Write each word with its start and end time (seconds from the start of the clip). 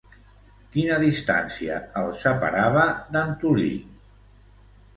Quina 0.75 0.97
distància 1.03 1.77
el 2.03 2.09
separava 2.25 2.89
d'Antolí? 3.17 3.71